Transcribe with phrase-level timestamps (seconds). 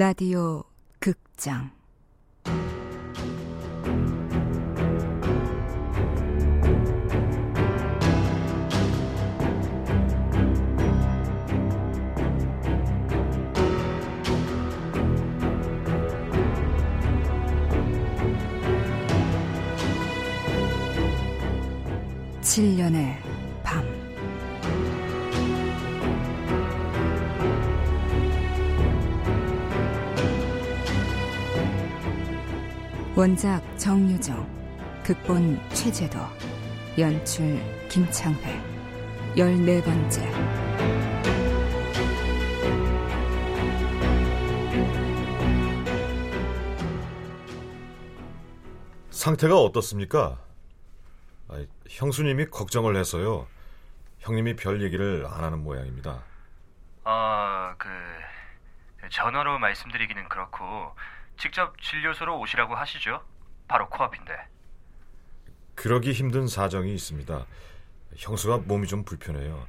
[0.00, 0.64] 라디오
[0.98, 1.70] 극장.
[22.40, 23.19] 칠년의
[33.20, 34.48] 원작 정유정,
[35.04, 36.18] 극본 최재도,
[36.98, 37.60] 연출
[37.90, 38.58] 김창회,
[39.36, 40.22] 열네 번째.
[49.10, 50.38] 상태가 어떻습니까?
[51.50, 53.46] 아이, 형수님이 걱정을 해서요.
[54.20, 56.22] 형님이 별 얘기를 안 하는 모양입니다.
[57.04, 57.86] 어, 그
[59.10, 60.94] 전화로 말씀드리기는 그렇고
[61.40, 63.24] 직접 진료소로 오시라고 하시죠.
[63.66, 64.32] 바로 코앞인데.
[65.74, 67.46] 그러기 힘든 사정이 있습니다.
[68.16, 69.66] 형수가 몸이 좀 불편해요.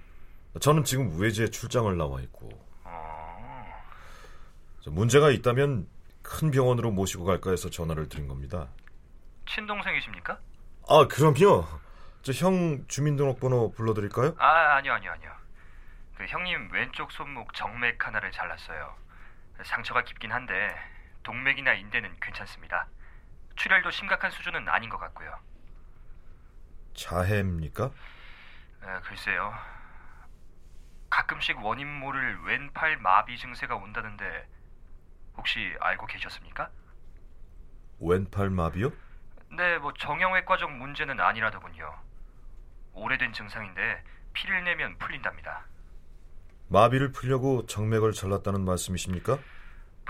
[0.59, 2.49] 저는 지금 외지에 출장을 나와 있고.
[2.83, 3.65] 어,
[4.87, 5.87] 문제가 있다면
[6.21, 8.67] 큰 병원으로 모시고 갈까 해서 전화를 드린 겁니다.
[9.47, 10.37] 친동생이십니까?
[10.89, 11.65] 아, 그럼요.
[12.23, 14.35] 저 형 주민등록번호 불러드릴까요?
[14.37, 15.31] 아, 아니요, 아니요, 아니요.
[16.17, 18.93] 그 형님 왼쪽 손목 정맥 하나를 잘랐어요.
[19.63, 20.53] 상처가 깊긴 한데
[21.23, 22.87] 동맥이나 인대는 괜찮습니다.
[23.55, 25.37] 출혈도 심각한 수준은 아닌 것 같고요.
[26.93, 27.85] 자해입니까?
[28.83, 29.53] 에, 글쎄요.
[31.09, 34.47] 가끔씩 원인 모를 왼팔 마비 증세가 온다는데
[35.37, 36.69] 혹시 알고 계셨습니까?
[37.99, 38.91] 왼팔 마비요?
[39.55, 41.93] 네, 뭐 정형외과적 문제는 아니라더군요.
[42.93, 45.65] 오래된 증상인데 피를 내면 풀린답니다.
[46.69, 49.37] 마비를 풀려고 정맥을 잘랐다는 말씀이십니까?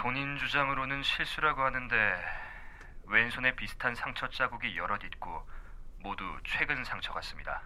[0.02, 1.96] 본인 주장으로는 실수라고 하는데
[3.06, 5.48] 왼손에 비슷한 상처 자국이 여럿 있고
[6.00, 7.62] 모두 최근 상처 같습니다.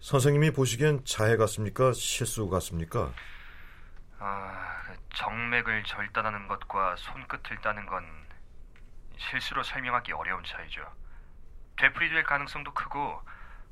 [0.00, 1.92] 선생님이 보시기엔 자해 같습니까?
[1.92, 3.12] 실수 같습니까?
[4.18, 8.06] 아, 그 정맥을 절단하는 것과 손끝을 따는 건
[9.18, 10.80] 실수로 설명하기 어려운 차이죠.
[11.76, 13.20] 되풀이될 가능성도 크고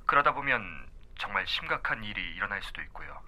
[0.05, 0.87] 그러다 보면
[1.19, 3.23] 정말 심각한 일이 일어날 수도 있고요.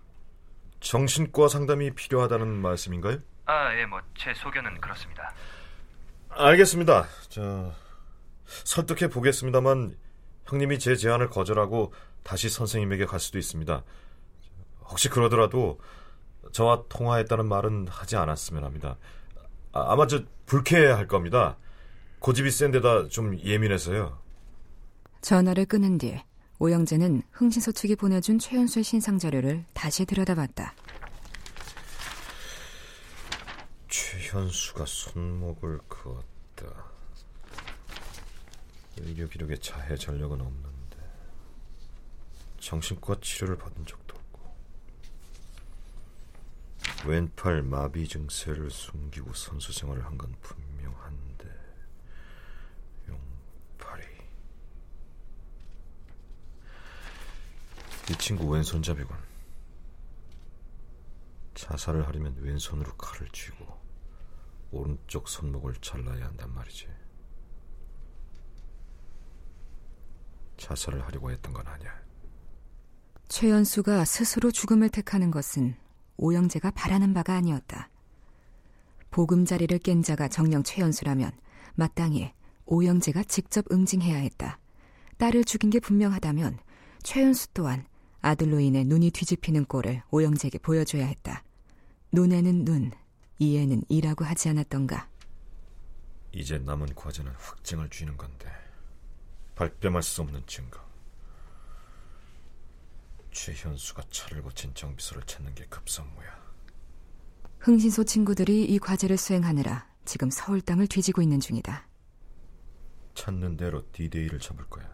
[0.80, 3.31] 정신과 상담이 필요하다는 말씀인가요?
[3.46, 5.32] 아, 예, 뭐 제 소견은 그렇습니다.
[6.30, 7.06] 알겠습니다.
[7.28, 7.72] 저
[8.46, 9.96] 설득해 보겠습니다만
[10.46, 11.92] 형님이 제 제안을 거절하고
[12.22, 13.82] 다시 선생님에게 갈 수도 있습니다.
[14.84, 15.80] 혹시 그러더라도
[16.52, 18.96] 저와 통화했다는 말은 하지 않았으면 합니다.
[19.72, 21.56] 아, 아마 저 불쾌할 겁니다.
[22.20, 24.18] 고집이 센 데다 좀 예민해서요.
[25.22, 26.20] 전화를 끊은 뒤
[26.58, 30.74] 오영재는 흥신소 측이 보내준 최연수의 신상 자료를 다시 들여다봤다.
[33.88, 36.90] 최 현수가 손목을 그었다.
[38.96, 40.96] 의료 기록에 자해 전력은 없는데
[42.58, 44.56] 정신과 치료를 받은 적도 없고
[47.04, 51.44] 왼팔 마비 증세를 숨기고 선수 생활을 한 건 분명한데
[53.08, 54.04] 용팔이
[58.10, 59.14] 이 친구 왼손잡이군
[61.54, 63.91] 자살을 하려면 왼손으로 칼을 쥐고
[64.72, 66.88] 오른쪽 손목을 잘라야 한단 말이지.
[70.56, 71.92] 자살을 하려고 했던 건 아니야.
[73.28, 75.76] 최연수가 스스로 죽음을 택하는 것은
[76.16, 77.90] 오영재가 바라는 바가 아니었다.
[79.10, 81.32] 보금자리를 깬 자가 정령 최연수라면
[81.74, 82.32] 마땅히
[82.66, 84.58] 오영재가 직접 응징해야 했다.
[85.18, 86.58] 딸을 죽인 게 분명하다면
[87.02, 87.86] 최연수 또한
[88.20, 91.42] 아들로 인해 눈이 뒤집히는 꼴을 오영재에게 보여줘야 했다.
[92.12, 92.92] 눈에는 눈,
[93.42, 95.08] 이에는 이라고 하지 않았던가.
[96.32, 98.48] 이제 남은 과제는 확증을 쥐는 건데
[99.56, 100.80] 발뺌할 수 없는 증거.
[103.32, 106.40] 최현수가 차를 고친 정비소를 찾는 게 급선무야.
[107.58, 111.88] 흥신소 친구들이 이 과제를 수행하느라 지금 서울 땅을 뒤지고 있는 중이다.
[113.14, 114.88] 찾는 대로 디데이를 잡을 거야.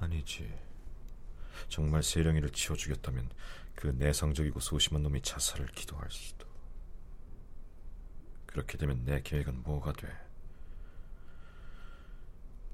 [0.00, 0.52] 아니지.
[1.68, 3.28] 정말 세령이를 치워 죽였다면
[3.76, 6.46] 그 내성적이고 소심한 놈이 자살을 기도할 수도.
[8.46, 10.08] 그렇게 되면 내 계획은 뭐가 돼?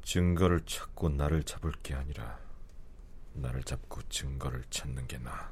[0.05, 2.39] 증거를 찾고 나를 잡을 게 아니라
[3.35, 5.51] 나를 잡고 증거를 찾는 게 나아.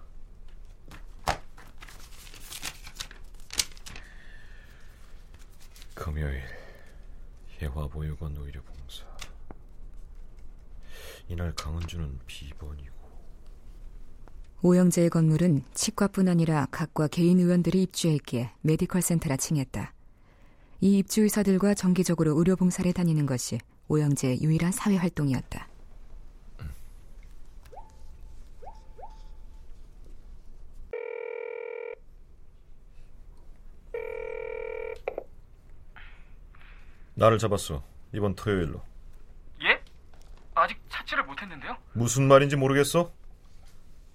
[5.95, 6.43] 금요일
[7.59, 9.05] 해화보육원 의료봉사
[11.29, 13.00] 이날 강은주는 비번이고
[14.63, 19.95] 오영재의 건물은 치과뿐 아니라 각과 개인 의원들이 입주했기에 메디컬 센터라 칭했다.
[20.83, 23.59] 이 입주 의사들과 정기적으로 의료 봉사를 다니는 것이
[23.89, 25.67] 오영재의 유일한 사회 활동이었다.
[37.15, 37.83] 나를 잡았어.
[38.15, 38.81] 이번 토요일로.
[39.63, 39.83] 예?
[40.55, 41.77] 아직 찾지를 못했는데요?
[41.93, 43.13] 무슨 말인지 모르겠어?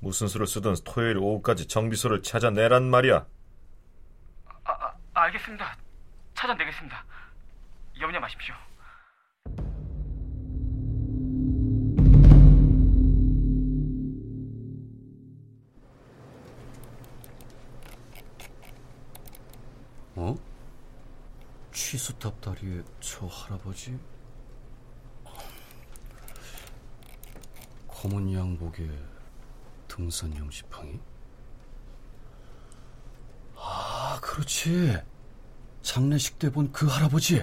[0.05, 3.25] 무슨 수를 쓰든 토요일 오후까지 정비소를 찾아내란 말이야.
[4.63, 5.75] 아, 아 알겠습니다.
[6.35, 7.03] 찾아내겠습니다.
[7.99, 8.53] 염려 마십시오.
[20.17, 20.35] 어?
[21.71, 23.99] 취수탑 다리에 저 할아버지?
[27.87, 29.14] 검은 양복에
[29.95, 30.99] 등산용 지팡이?
[33.55, 34.97] 아, 그렇지.
[35.81, 37.41] 장례식 때 본 그 할아버지.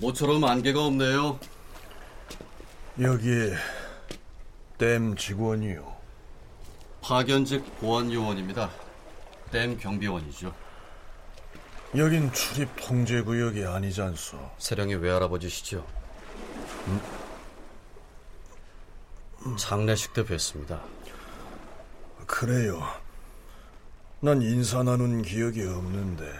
[0.00, 1.38] 모처럼 안개가 없네요.
[3.00, 3.52] 여기
[4.78, 5.96] 댐 직원이요.
[7.02, 8.70] 파견직 보안 요원입니다.
[9.50, 10.54] 댐 경비원이죠.
[11.96, 14.38] 여긴 출입 통제 구역이 아니잖소.
[14.58, 15.86] 세령이 외할아버지시죠?
[16.88, 17.00] 음?
[19.56, 20.78] 장례식 때 뵀습니다.
[22.26, 22.82] 그래요.
[24.20, 26.30] 난 인사 나눈 기억이 없는데.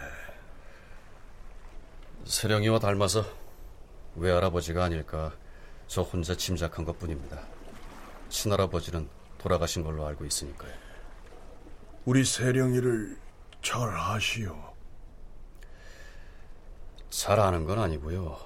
[2.25, 3.25] 세령이와 닮아서
[4.15, 5.33] 외할아버지가 아닐까
[5.87, 7.41] 저 혼자 짐작한 것 뿐입니다.
[8.29, 9.09] 친할아버지는
[9.39, 10.71] 돌아가신 걸로 알고 있으니까요.
[12.05, 13.17] 우리 세령이를
[13.63, 14.76] 잘 아시오.
[17.09, 18.37] 잘 아는 건 아니고요.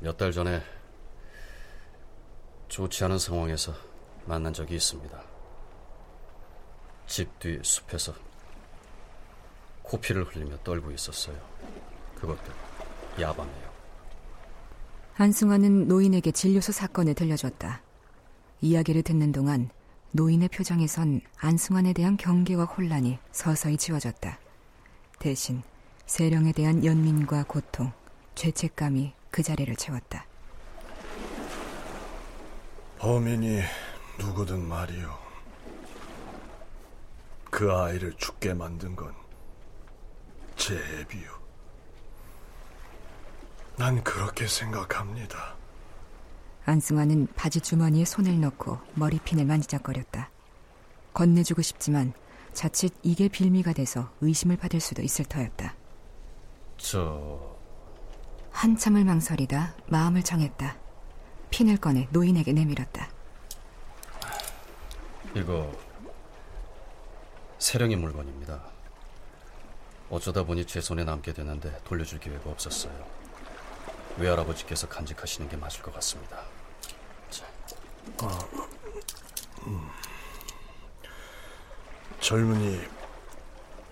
[0.00, 0.62] 몇 달 전에
[2.68, 3.74] 좋지 않은 상황에서
[4.24, 5.22] 만난 적이 있습니다.
[7.06, 8.14] 집 뒤 숲에서
[9.82, 11.36] 코피를 흘리며 떨고 있었어요.
[12.14, 12.52] 그것도
[13.20, 13.70] 야밤에요.
[15.14, 17.82] 한승환은 노인에게 진료소 사건을 들려줬다.
[18.62, 19.68] 이야기를 듣는 동안
[20.12, 24.38] 노인의 표정에선 안승환에 대한 경계와 혼란이 서서히 지워졌다.
[25.18, 25.62] 대신
[26.14, 27.92] 세령에 대한 연민과 고통,
[28.34, 30.26] 죄책감이 그 자리를 채웠다.
[32.98, 33.60] 범인이
[34.18, 35.08] 누구든 말이오.
[37.52, 39.14] 그 아이를 죽게 만든 건
[40.56, 41.30] 제 애비요.
[43.78, 45.54] 난 그렇게 생각합니다.
[46.66, 50.28] 안승환은 바지 주머니에 손을 넣고 머리핀을 만지작거렸다.
[51.14, 52.12] 건네주고 싶지만
[52.52, 55.79] 자칫 이게 빌미가 돼서 의심을 받을 수도 있을 터였다.
[56.80, 57.56] 저
[58.50, 60.76] 한참을 망설이다 마음을 정했다.
[61.50, 63.08] 핀을 꺼내 노인에게 내밀었다.
[65.36, 65.70] 이거
[67.58, 68.60] 세령의 물건입니다.
[70.08, 73.06] 어쩌다 보니 제 손에 남게 되는데 돌려줄 기회가 없었어요.
[74.16, 76.42] 외할아버지께서 간직하시는 게 맞을 것 같습니다.
[77.28, 77.44] 자.
[78.22, 78.38] 아,
[79.66, 79.88] 음.
[82.20, 82.80] 젊은이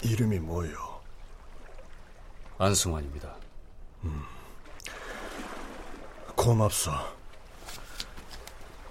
[0.03, 0.88] 이름이 뭐요?
[2.59, 3.37] 안승환입니다.
[4.05, 4.23] 음.
[6.35, 6.91] 고맙소.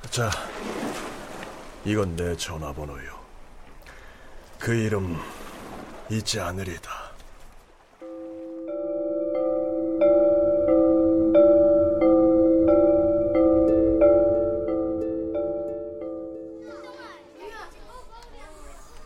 [0.09, 0.29] 자,
[1.83, 3.17] 이건 내 전화번호요.
[4.57, 5.17] 그 이름
[6.09, 7.07] 잊지 않으리다.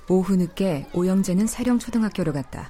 [0.08, 2.70] 오후 늦게 오영재는 세령초등학교로 갔다.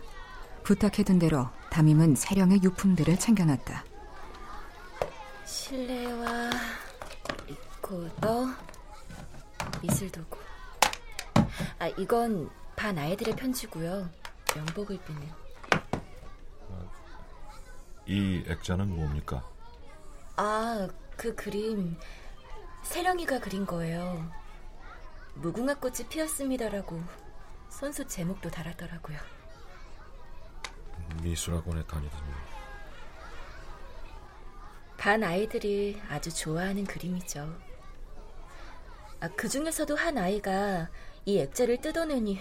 [0.63, 3.85] 부탁해둔 대로 담임은 세령의 유품들을 챙겨놨다.
[5.45, 6.49] 실내화,
[7.47, 8.47] 리코더,
[9.81, 10.37] 미술도구.
[11.79, 14.09] 아, 이건 반 아이들의 편지고요.
[14.53, 15.21] 명복을 비는.
[18.05, 19.41] 이 액자는 뭡니까?
[20.35, 21.97] 아, 그 그림
[22.83, 24.29] 세령이가 그린 거예요.
[25.35, 27.01] 무궁화 꽃이 피었습니다라고
[27.69, 29.40] 선수 제목도 달았더라고요.
[31.21, 32.23] 미술학원에 다니더니
[34.97, 37.57] 반 아이들이 아주 좋아하는 그림이죠.
[39.19, 40.89] 아, 그 중에서도 한 아이가
[41.25, 42.39] 이 액자를 뜯어내니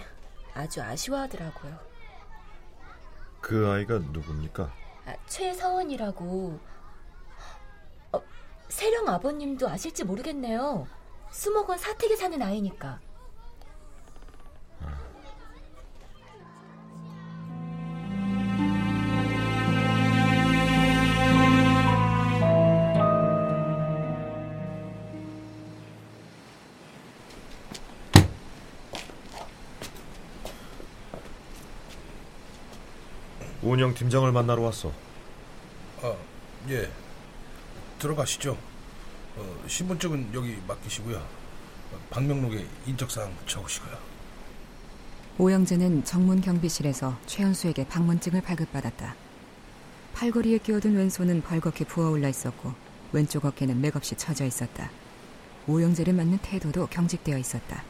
[0.53, 1.79] 아주 아쉬워하더라고요.
[3.39, 4.71] 그 아이가 누굽니까?
[5.05, 6.59] 아, 최서원이라고.
[8.13, 8.21] 어,
[8.69, 10.87] 세령 아버님도 아실지 모르겠네요.
[11.31, 12.99] 수목원 사택에 사는 아이니까.
[33.81, 34.91] 운영 팀장을 만나러 왔어.
[36.03, 36.15] 아,
[36.69, 36.87] 예.
[37.97, 38.55] 들어가시죠.
[39.35, 41.17] 어, 신분증은 여기 맡기시고요.
[41.17, 43.97] 어, 방명록에 인적사항 적으시고요.
[45.39, 49.15] 오영재는 정문 경비실에서 최현수에게 방문증을 발급받았다.
[50.13, 52.75] 팔걸이에 끼어든 왼손은 벌겋게 부어올라 있었고
[53.13, 54.91] 왼쪽 어깨는 맥없이 처져 있었다.
[55.65, 57.83] 오영재를 맞는 태도도 경직되어 있었다.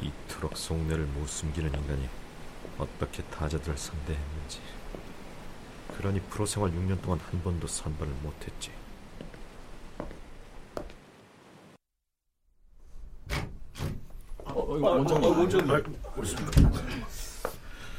[0.00, 2.08] 이토록 속내를 못 숨기는 인간이
[2.78, 4.60] 어떻게 타자들을 상대했는지.
[5.96, 8.70] 그러니 프로 생활 6년 동안 한 번도 선발을 못했지.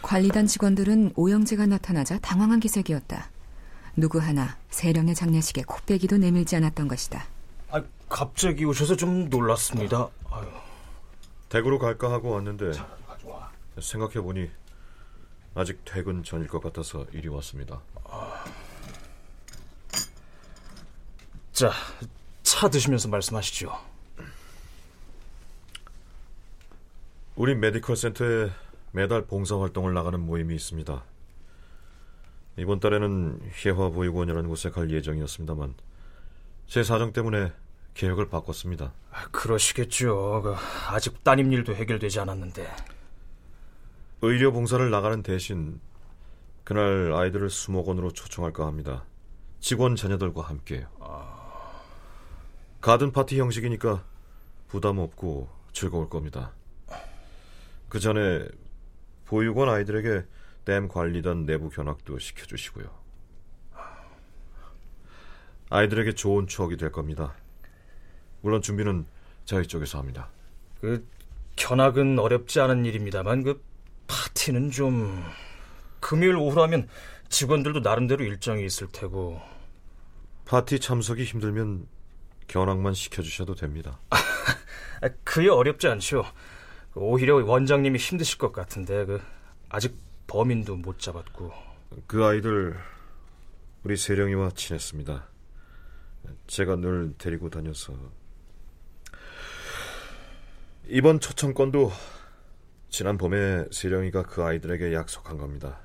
[0.01, 3.29] 관리단 직원들은 오영재가 나타나자 당황한 기색이었다.
[3.96, 7.25] 누구 하나 세령의 장례식에 코빼기도 내밀지 않았던 것이다.
[7.72, 10.10] 아, 갑자기 오셔서 좀 놀랐습니다.
[10.31, 10.46] 아유.
[11.50, 12.72] 대구로 갈까 하고 왔는데
[13.81, 14.50] 생각해 보니
[15.58, 17.82] 아직 퇴근 전일 것 같아서 이리 왔습니다.
[21.52, 21.72] 자,
[22.44, 23.72] 차 드시면서 말씀하시죠.
[27.36, 28.52] 우리 메디컬 센터에
[28.92, 31.04] 매달 봉사 활동을 나가는 모임이 있습니다.
[32.58, 35.74] 이번 달에는 혜화보육원이라는 곳에 갈 예정이었습니다만
[36.68, 37.52] 제 사정 때문에
[37.96, 38.94] 계획을 바꿨습니다.
[39.12, 40.42] 아, 그러시겠죠.
[40.44, 40.56] 그,
[40.90, 42.97] 아직 따님 일도 해결되지 않았는데.
[44.22, 45.80] 의료 봉사를 나가는 대신
[46.64, 49.06] 그날 아이들을 수목원으로 초청할까 합니다.
[49.60, 50.88] 직원 자녀들과 함께요.
[52.82, 54.04] 가든 파티 형식이니까
[54.68, 56.52] 부담 없고 즐거울 겁니다.
[57.90, 58.48] 그 전에
[59.26, 60.26] 보육원 아이들에게
[60.66, 62.90] 댐 관리단 내부 견학도 시켜주시고요.
[65.70, 67.36] 아이들에게 좋은 추억이 될 겁니다.
[68.42, 69.06] 물론 준비는
[69.46, 70.30] 저희 쪽에서 합니다.
[70.82, 71.08] 그
[71.56, 73.67] 견학은 어렵지 않은 일입니다만 그
[74.08, 75.24] 파티는 좀
[76.00, 76.88] 금요일 오후라면
[77.30, 79.42] 직원들도 나름대로 일정이 있을 테고
[80.46, 81.88] 파티 참석이 힘들면
[82.48, 84.00] 견학만 시켜주셔도 됩니다.
[84.10, 86.24] 아, 그게 어렵지 않죠.
[86.96, 89.22] 오히려 원장님이 힘드실 것 같은데 그
[89.70, 89.96] 아직
[90.28, 91.52] 범인도 못 잡았고
[92.08, 92.78] 그 아이들
[93.84, 95.28] 우리 세령이와 친했습니다.
[96.48, 97.94] 제가 늘 데리고 다녀서
[100.88, 101.92] 이번 초청권도
[102.89, 105.79] 지난 봄에 세령이가 그 아이들에게 약속한 겁니다.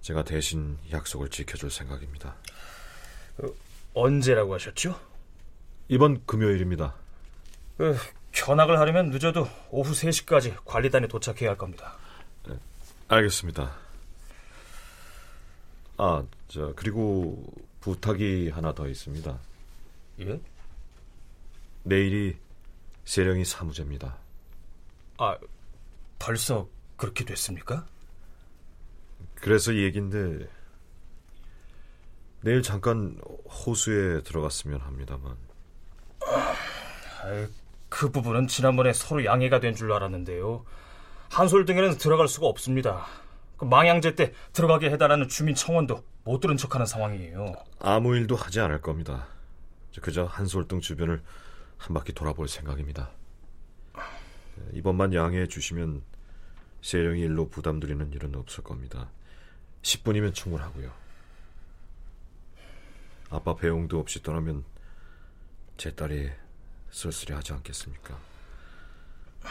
[0.00, 2.34] 제가 대신 약속을 지켜줄 생각입니다.
[3.36, 3.56] 그,
[3.94, 4.98] 언제라고 하셨죠?
[5.88, 6.94] 이번 금요일입니다.
[7.76, 7.96] 그,
[8.32, 11.96] 견학을 하려면 늦어도 오후 3시까지 관리단에 도착해야 할 겁니다.
[12.48, 12.56] 네,
[13.08, 13.76] 알겠습니다.
[15.98, 17.44] 아, 저 그리고
[17.80, 19.38] 부탁이 하나 더 있습니다.
[20.20, 20.40] 예?
[21.84, 22.36] 내일이
[23.04, 24.16] 세령이 사무제입니다.
[25.22, 25.38] 아,
[26.18, 27.86] 벌써 그렇게 됐습니까?
[29.36, 30.48] 그래서 얘긴데
[32.40, 35.36] 내일 잠깐 호수에 들어갔으면 합니다만.
[36.26, 37.46] 아,
[37.88, 40.64] 그 부분은 지난번에 서로 양해가 된 줄 알았는데요.
[41.30, 43.06] 한솔 등에는 들어갈 수가 없습니다.
[43.56, 47.52] 그 망양제 때 들어가게 해달라는 주민 청원도 못 들은 척하는 상황이에요.
[47.78, 49.28] 아무 일도 하지 않을 겁니다.
[50.00, 51.22] 그저 한솔등 주변을
[51.78, 53.10] 한 바퀴 돌아볼 생각입니다.
[54.72, 56.02] 이번만 양해해 주시면
[56.82, 59.08] 세령이 일로 부담드리는 일은 없을 겁니다.
[59.82, 60.92] 10분이면 충분하고요.
[63.30, 64.64] 아빠 배웅도 없이 떠나면
[65.76, 66.30] 제 딸이
[66.90, 68.18] 쓸쓸해하지 않겠습니까?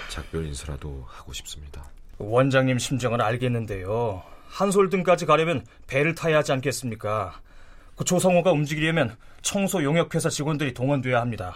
[0.10, 1.90] 작별 인사라도 하고 싶습니다.
[2.18, 4.24] 원장님 심정은 알겠는데요.
[4.48, 7.42] 한솔등까지 가려면 배를 타야 하지 않겠습니까?
[7.96, 11.56] 그 조성호가 움직이려면 청소 용역회사 직원들이 동원돼야 합니다.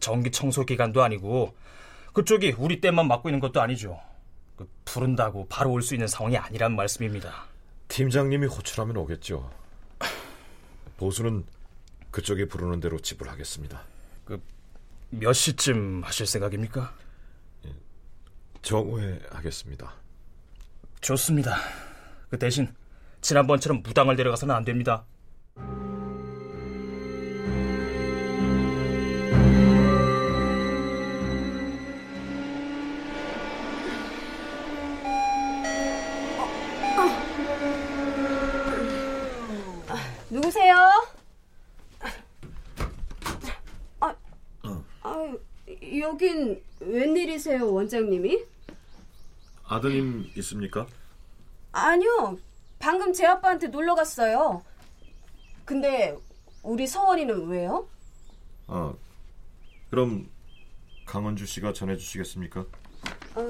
[0.00, 1.54] 정기 청소 기간도 아니고
[2.12, 4.00] 그쪽이 우리 댐만 맡고 있는 것도 아니죠.
[4.56, 7.44] 그 부른다고 바로 올 수 있는 상황이 아니란 말씀입니다.
[7.88, 9.50] 팀장님이 호출하면 오겠죠.
[10.96, 11.44] 보수는
[12.10, 13.80] 그쪽이 부르는 대로 지불하겠습니다.
[14.24, 14.40] 그
[15.10, 16.92] 몇 시쯤 하실 생각입니까?
[18.60, 19.94] 정오에 하겠습니다.
[21.00, 21.56] 좋습니다.
[22.28, 22.74] 그 대신
[23.22, 25.04] 지난번처럼 무당을 데려가서는 안 됩니다.
[46.00, 48.44] 여긴 웬일이세요, 원장님이?
[49.64, 50.86] 아드님 있습니까?
[51.72, 52.38] 아니요.
[52.78, 54.62] 방금 제 아빠한테 놀러 갔어요.
[55.64, 56.16] 근데
[56.62, 57.88] 우리 서원이는 왜요?
[58.66, 58.94] 아,
[59.90, 60.28] 그럼
[61.06, 62.60] 강원주 씨가 전해주시겠습니까?
[63.34, 63.48] 어,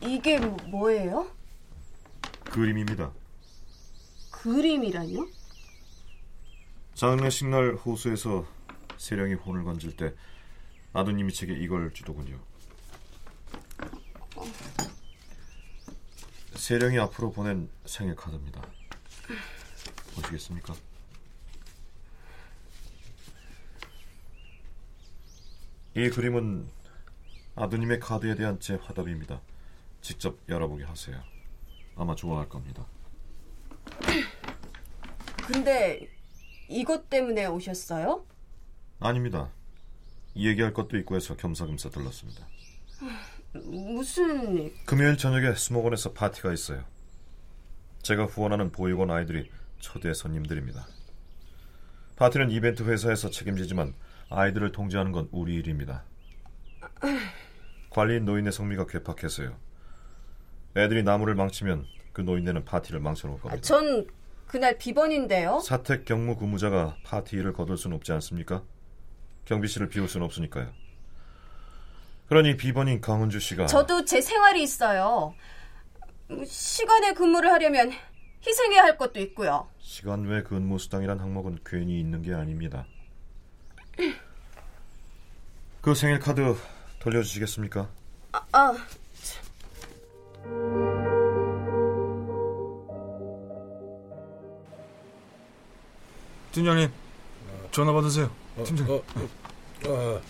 [0.00, 1.30] 이게 뭐예요?
[2.44, 3.12] 그림입니다.
[4.30, 5.26] 그림이라뇨?
[6.94, 8.46] 장례식 날 호수에서
[8.98, 10.14] 세령이 혼을 건질 때
[10.94, 12.38] 아드님이 제게 이걸 주더군요.
[16.54, 18.62] 세령이 앞으로 보낸 생일 카드입니다.
[20.14, 20.74] 보시겠습니까?
[25.96, 26.68] 이 그림은
[27.56, 29.40] 아드님의 카드에 대한 제 화답입니다.
[30.00, 31.20] 직접 열어보게 하세요.
[31.96, 32.86] 아마 좋아할 겁니다.
[35.46, 36.08] 근데
[36.68, 38.24] 이것 때문에 오셨어요?
[39.00, 39.50] 아닙니다.
[40.36, 42.46] 얘기할 것도 있고 해서 겸사겸사 들렀습니다.
[43.52, 46.84] 무슨 금요일 저녁에 수목원에서 파티가 있어요.
[48.02, 50.86] 제가 후원하는 보육원 아이들이 초대 손님들입니다.
[52.16, 53.94] 파티는 이벤트 회사에서 책임지지만
[54.30, 56.04] 아이들을 통제하는 건 우리 일입니다.
[57.90, 59.56] 관리인 노인네 성미가 괴팍해서요.
[60.76, 63.62] 애들이 나무를 망치면 그 노인네는 파티를 망쳐놓을 겁니다.
[63.62, 64.06] 전
[64.46, 65.60] 그날 비번인데요.
[65.60, 68.62] 사택 경무 근무자가 파티 일을 거둘 수는 없지 않습니까?
[69.44, 70.70] 경비실을 비울 수는 없으니까요.
[72.28, 75.34] 그러니 비번인 강은주 씨가 저도 제 생활이 있어요.
[76.46, 77.92] 시간에 근무를 하려면
[78.46, 79.68] 희생해야 할 것도 있고요.
[79.78, 82.86] 시간 외 근무 수당이란 항목은 괜히 있는 게 아닙니다.
[85.80, 86.56] 그 생일 카드
[87.00, 87.88] 돌려주시겠습니까?
[88.32, 88.74] 아, 아
[96.52, 96.90] 팀장님
[97.70, 98.30] 전화 받으세요.
[98.56, 99.02] 어, 어,
[99.88, 100.20] 어,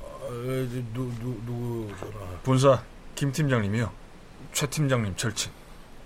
[0.00, 0.28] 어,
[0.92, 1.94] 누, 누, 누구?
[2.42, 2.82] 본사
[3.14, 3.92] 김 팀장님이요.
[4.52, 5.52] 최 팀장님 절친.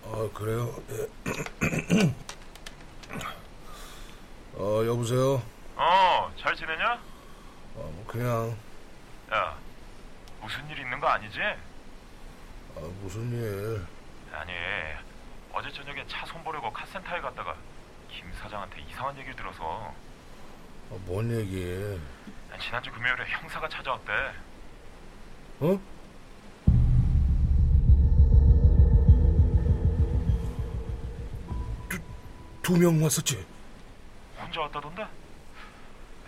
[0.05, 0.75] 아 그래요?
[0.91, 2.15] 예.
[4.55, 5.43] 어 여보세요.
[5.77, 6.93] 어, 잘 지내냐?
[7.77, 8.55] 어, 뭐 그냥
[9.33, 9.57] 야,
[10.43, 11.41] 무슨 일 있는 거 아니지?
[11.41, 13.87] 아, 무슨 일?
[14.33, 14.53] 아니,
[15.53, 17.55] 어제 저녁에 차 손보려고 카센터에 갔다가
[18.11, 19.95] 김 사장한테 이상한 얘기를 들어서
[20.91, 21.99] 아, 뭔 얘기?
[22.61, 24.13] 지난주 금요일에 형사가 찾아왔대.
[25.61, 25.81] 어?
[32.63, 33.45] 두 명 왔었지?
[34.39, 35.07] 혼자 왔다던데?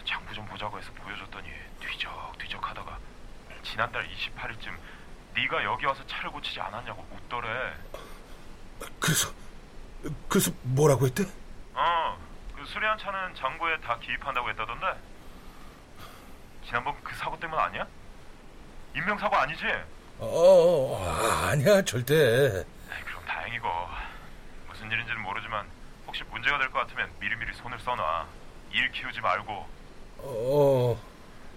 [0.05, 1.47] 장부 좀 보자고 해서 보여줬더니
[1.81, 2.99] 뒤적뒤적 하다가
[3.63, 4.77] 지난달 28일쯤
[5.37, 7.49] 네가 여기 와서 차를 고치지 않았냐고 묻더래.
[8.99, 9.33] 그래서
[10.29, 11.25] 그래서 뭐라고 했대?
[11.75, 12.19] 어,
[12.63, 14.87] 그 수리한 차는 장부에 다 기입한다고 했다던데.
[16.65, 17.85] 지난번 그 사고 때문 아니야?
[18.95, 19.65] 인명사고 아니지?
[20.21, 22.15] 어, 어, 어 아니야 절대.
[22.15, 23.69] 에이, 그럼 다행이고
[24.69, 25.67] 무슨 일인지는 모르지만
[26.07, 28.29] 혹시 문제가 될 것 같으면 미리미리 손을 써놔.
[28.71, 29.69] 일 키우지 말고.
[30.19, 31.03] 어.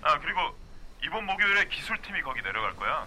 [0.01, 0.57] 아 그리고
[1.03, 3.05] 이번 목요일에 기술팀이 거기 내려갈 거야.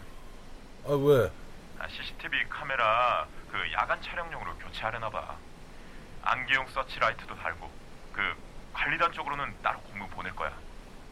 [0.86, 1.32] 아 왜?
[1.80, 5.34] 아, CCTV 카메라 그 야간 촬영용으로 교체하려나 봐.
[6.22, 7.77] 안개용 서치라이트도 달고
[8.18, 8.34] 그
[8.72, 10.52] 관리단 쪽으로는 따로 공문 보낼 거야.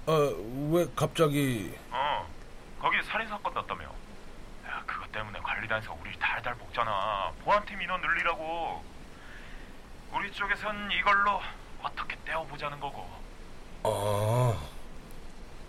[0.06, 1.72] 아왜 갑자기?
[1.92, 2.26] 어
[2.80, 3.84] 거기 살인 사건 났다며.
[3.84, 7.30] 야 그것 때문에 관리단에서 우리 달달 볶잖아.
[7.44, 8.82] 보안팀 인원 늘리라고.
[10.12, 11.40] 우리 쪽에선 이걸로
[11.80, 13.08] 어떻게 떼어보자는 거고.
[13.84, 14.58] 아.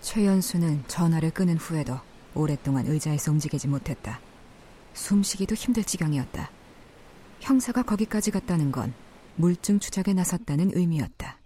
[0.02, 2.00] 최연수는 전화를 끊은 후에도
[2.34, 4.20] 오랫동안 의자에서 움직이지 못했다.
[4.94, 6.50] 숨쉬기도 힘들 지경이었다.
[7.42, 8.96] 형사가 거기까지 갔다는 건
[9.40, 11.38] 물증 추적에 나섰다는 의미였다.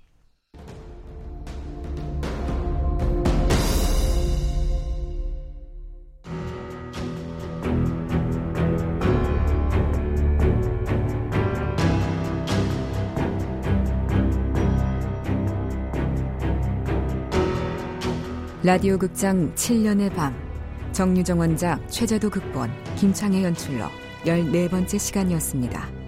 [18.64, 20.34] 라디오 극장 7년의 밤
[20.94, 23.86] 정유정 원작 최재도 극본 김창의 연출로
[24.24, 26.01] 14번째 시간이었습니다.